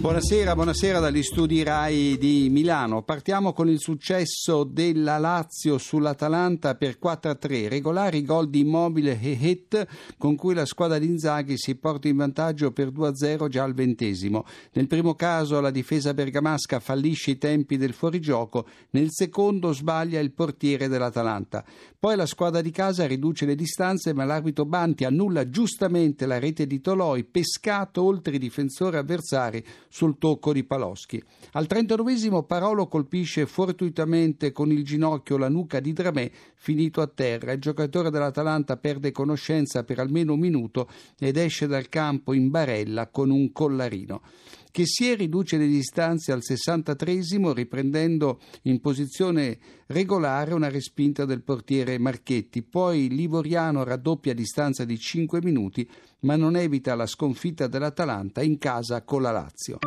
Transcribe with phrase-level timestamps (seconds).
[0.00, 3.02] Buonasera, buonasera dagli studi RAI di Milano.
[3.02, 7.68] Partiamo con il successo della Lazio sull'Atalanta per 4-3.
[7.68, 12.14] Regolari gol di Immobile e Hit con cui la squadra di Inzaghi si porta in
[12.14, 14.46] vantaggio per 2-0 già al ventesimo.
[14.74, 20.30] Nel primo caso la difesa bergamasca fallisce i tempi del fuorigioco, nel secondo sbaglia il
[20.30, 21.64] portiere dell'Atalanta.
[21.98, 26.68] Poi la squadra di casa riduce le distanze ma l'arbitro Banti annulla giustamente la rete
[26.68, 31.22] di Toloi pescato oltre i difensori avversari sul tocco di Paloschi.
[31.52, 37.52] Al 39 Parolo colpisce fortuitamente con il ginocchio la nuca di Dramè, finito a terra.
[37.52, 40.88] Il giocatore dell'Atalanta perde conoscenza per almeno un minuto
[41.18, 44.22] ed esce dal campo in barella con un collarino
[44.70, 51.98] che si riduce le distanze al 63 riprendendo in posizione regolare una respinta del portiere
[51.98, 52.62] Marchetti.
[52.62, 55.88] Poi Livoriano raddoppia a distanza di 5 minuti,
[56.20, 59.78] ma non evita la sconfitta dell'Atalanta in casa con la Lazio.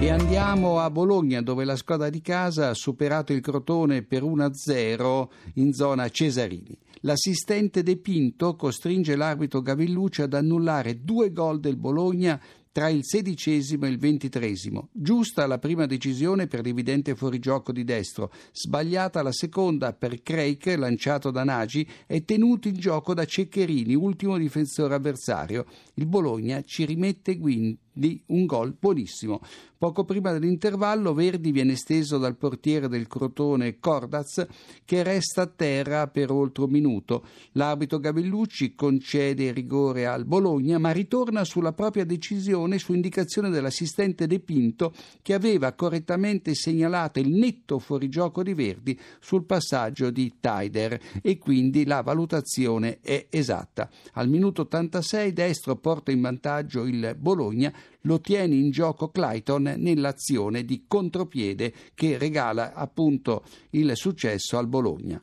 [0.00, 5.28] E andiamo a Bologna dove la squadra di casa ha superato il Crotone per 1-0
[5.54, 6.78] in zona Cesarini.
[7.00, 12.40] L'assistente De Pinto costringe l'arbitro Gavillucci ad annullare due gol del Bologna
[12.78, 14.90] tra il sedicesimo e il ventitresimo.
[14.92, 21.32] Giusta la prima decisione per l'evidente fuorigioco di destro, sbagliata la seconda per Craig lanciato
[21.32, 25.66] da Nagy e tenuto in gioco da Ceccherini, ultimo difensore avversario.
[25.94, 29.40] Il Bologna ci rimette quindi di un gol buonissimo.
[29.76, 34.44] Poco prima dell'intervallo Verdi viene steso dal portiere del Crotone Cordaz
[34.84, 37.24] che resta a terra per oltre un minuto.
[37.52, 44.40] L'arbitro Gavellucci concede rigore al Bologna ma ritorna sulla propria decisione su indicazione dell'assistente De
[44.40, 51.38] Pinto che aveva correttamente segnalato il netto fuorigioco di Verdi sul passaggio di Taider e
[51.38, 53.88] quindi la valutazione è esatta.
[54.14, 57.72] Al minuto 86 destro porta in vantaggio il Bologna
[58.02, 65.22] lo tiene in gioco Clayton nell'azione di contropiede che regala appunto il successo al Bologna.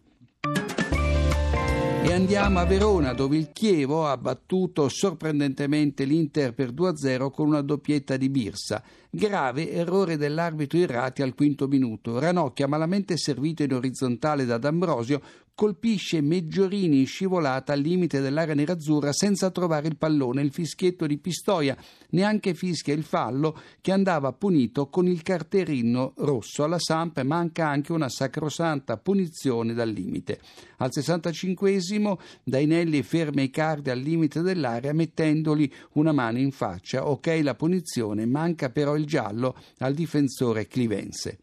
[2.05, 7.61] E andiamo a Verona dove il Chievo ha battuto sorprendentemente l'Inter per 2-0 con una
[7.61, 8.83] doppietta di Birsa.
[9.09, 12.19] Grave errore dell'arbitro Irrati al quinto minuto.
[12.19, 15.19] Ranocchia malamente servito in orizzontale da D'Ambrosio
[15.55, 20.41] colpisce Meggiorini in scivolata al limite dell'area nerazzurra senza trovare il pallone.
[20.41, 21.77] Il fischietto di Pistoia
[22.09, 26.63] neanche fischia il fallo che andava punito con il carterino rosso.
[26.63, 30.39] Alla Samp manca anche una sacrosanta punizione dal limite.
[30.77, 37.07] Al 65esimo Dainelli ferma i cardi al limite dell'area mettendogli una mano in faccia.
[37.07, 41.39] Ok la punizione, manca però il giallo al difensore clivense.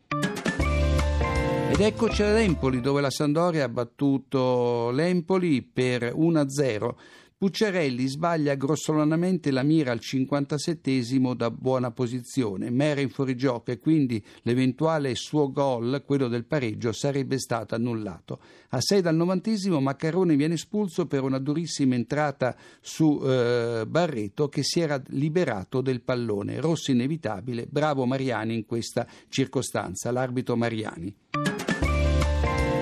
[1.72, 6.94] Ed eccoci all'Empoli dove la Sandoria ha battuto l'Empoli per 1-0.
[7.38, 11.00] Pucciarelli sbaglia grossolanamente la mira al 57
[11.34, 16.93] da buona posizione, ma era in fuorigioco e quindi l'eventuale suo gol, quello del pareggio,
[16.93, 18.38] sarebbe stato annullato.
[18.69, 24.62] A 6 dal 90 Maccarone viene espulso per una durissima entrata su eh, Barreto che
[24.62, 26.61] si era liberato del pallone.
[26.61, 31.41] Rosso inevitabile, bravo Mariani in questa circostanza, l'arbitro Mariani.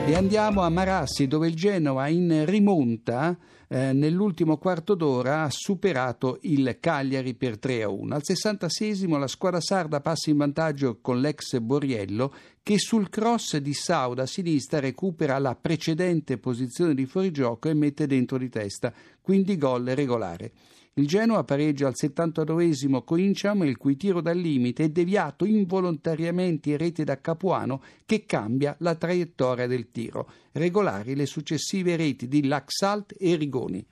[0.07, 3.39] E andiamo a Marassi dove il Genoa in rimonta
[3.69, 8.15] eh, nell'ultimo quarto d'ora ha superato il Cagliari per 3 a 1.
[8.17, 12.35] Al 66 la squadra sarda passa in vantaggio con l'ex Boriello
[12.65, 18.09] che sul cross di Sauda a sinistra recupera la precedente posizione di fuorigioco e mette
[18.09, 20.51] dentro di testa, quindi gol regolare.
[20.95, 26.71] Il Genoa pareggia al 79esimo con Inciam, il cui tiro dal limite è deviato involontariamente
[26.71, 30.29] in rete da Capuano che cambia la traiettoria del tiro.
[30.51, 33.87] Regolari le successive reti di Laxalt e Rigoni.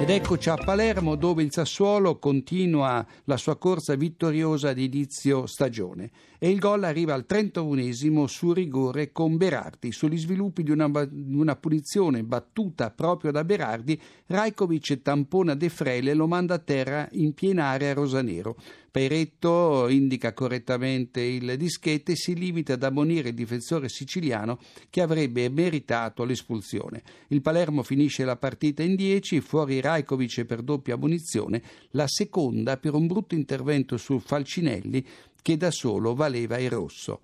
[0.00, 6.10] Ed eccoci a Palermo dove il Sassuolo continua la sua corsa vittoriosa di inizio stagione
[6.38, 9.92] e il gol arriva al 31esimo su rigore con Berardi.
[9.92, 16.14] Sugli sviluppi di una, una punizione battuta proprio da Berardi, Rajkovic tampona De Frele e
[16.14, 18.56] lo manda a terra in piena area rosanero.
[18.90, 24.58] Peiretto indica correttamente il dischetto e si limita ad ammonire il difensore siciliano
[24.90, 27.02] che avrebbe meritato l'espulsione.
[27.28, 32.94] Il Palermo finisce la partita in 10, fuori Rajkovic per doppia munizione, la seconda per
[32.94, 35.06] un brutto intervento su Falcinelli
[35.40, 37.20] che da solo valeva il rosso.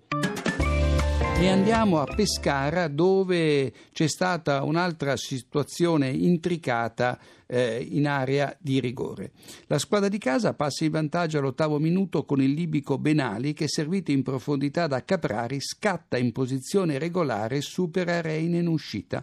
[1.38, 9.32] E andiamo a Pescara dove c'è stata un'altra situazione intricata eh, in area di rigore.
[9.66, 14.10] La squadra di casa passa in vantaggio all'ottavo minuto con il libico Benali che servito
[14.12, 19.22] in profondità da Caprari scatta in posizione regolare e supera Reine in uscita.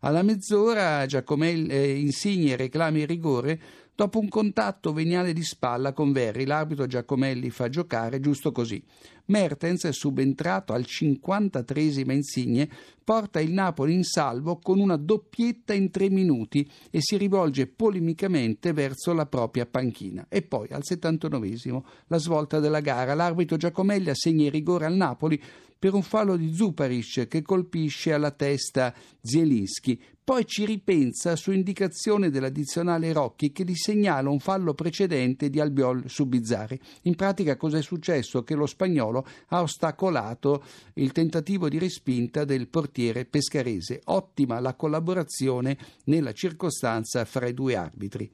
[0.00, 3.58] Alla mezz'ora Giacomelli eh, Insigne reclama il rigore
[3.94, 6.44] dopo un contatto veniale di spalla con Verri.
[6.44, 8.82] L'arbitro Giacomelli fa giocare giusto così.
[9.26, 12.68] Mertens, subentrato al 53 Insigne,
[13.02, 18.72] porta il Napoli in salvo con una doppietta in tre minuti e si rivolge polemicamente
[18.72, 20.26] verso la propria panchina.
[20.28, 23.14] E poi al 79 la svolta della gara.
[23.14, 25.40] L'arbitro Giacomelli assegna il rigore al Napoli
[25.84, 30.00] per un fallo di Zuparic che colpisce alla testa Zielinski.
[30.24, 36.04] Poi ci ripensa su indicazione dell'addizionale Rocchi che gli segnala un fallo precedente di Albiol
[36.06, 36.80] su Bizzarri.
[37.02, 38.42] In pratica cosa è successo?
[38.44, 40.64] Che lo spagnolo ha ostacolato
[40.94, 44.00] il tentativo di respinta del portiere pescarese.
[44.04, 48.32] Ottima la collaborazione nella circostanza fra i due arbitri.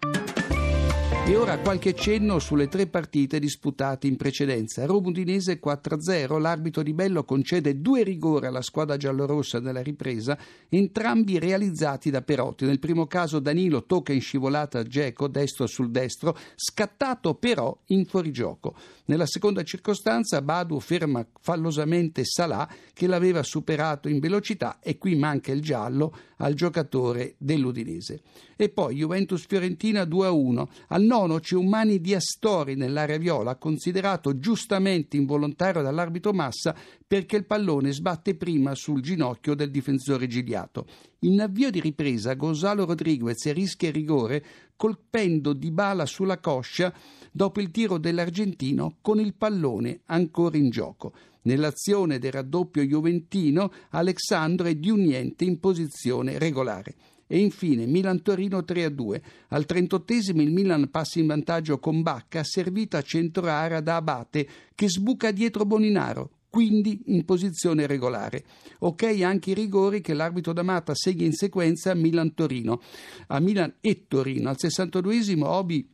[1.26, 4.84] E ora qualche cenno sulle tre partite disputate in precedenza.
[4.84, 10.36] Roma Udinese 4-0, l'arbitro di Bello concede due rigori alla squadra giallorossa nella ripresa,
[10.68, 12.64] entrambi realizzati da Perotti.
[12.64, 18.74] Nel primo caso Danilo tocca in scivolata Geco, destro sul destro, scattato però in fuorigioco.
[19.04, 25.52] Nella seconda circostanza Badu ferma fallosamente Salah che l'aveva superato in velocità e qui manca
[25.52, 28.20] il giallo al giocatore dell'Udinese.
[28.56, 30.66] E poi Juventus-Fiorentina 2-1.
[30.88, 36.74] Al nono c'è un mani di Astori nell'area viola, considerato giustamente involontario dall'arbitro Massa
[37.06, 40.86] perché il pallone sbatte prima sul ginocchio del difensore Gigliato.
[41.20, 44.44] In avvio di ripresa Gonzalo Rodriguez rischia il rigore
[44.76, 46.92] colpendo Di Bala sulla coscia
[47.30, 51.12] dopo il tiro dell'argentino con il pallone ancora in gioco.
[51.42, 56.94] Nell'azione del raddoppio juventino Alexandro è di un niente in posizione regolare.
[57.26, 59.20] E infine Milan-Torino 3-2.
[59.50, 64.48] Al 38 il Milan passa in vantaggio con Bacca, servita a centro area da Abate,
[64.74, 68.44] che sbuca dietro Boninaro, quindi in posizione regolare.
[68.80, 72.80] Ok anche i rigori che l'arbitro D'Amata segue in sequenza a Milan-Torino.
[73.28, 74.48] A Milan e Torino.
[74.48, 75.88] Al 62esimo Obi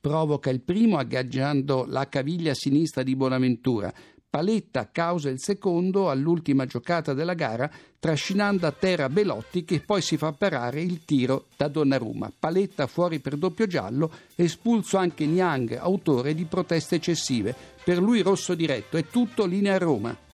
[0.00, 3.92] provoca il primo aggaggiando la caviglia sinistra di Bonaventura.
[4.34, 7.70] Paletta causa il secondo all'ultima giocata della gara,
[8.00, 12.32] trascinando a terra Belotti che poi si fa parare il tiro da Donnarumma.
[12.36, 17.54] Paletta fuori per doppio giallo, espulso anche Niang, autore di proteste eccessive.
[17.84, 20.18] Per lui rosso diretto, è tutto linea Roma.